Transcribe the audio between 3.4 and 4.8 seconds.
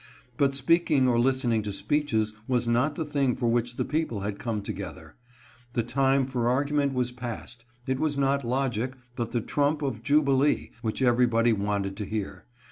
which the people had come